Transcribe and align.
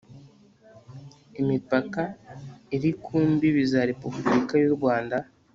imipaka 1.41 2.01
iri 2.75 2.91
ku 3.03 3.15
mbibi 3.31 3.61
za 3.71 3.81
repubulika 3.89 4.53
y'u 4.63 4.73
rwanda 4.77 5.17